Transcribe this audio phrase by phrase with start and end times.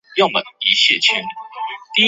[0.01, 1.97] 朝鲜目前的执政党为朝鲜劳动党。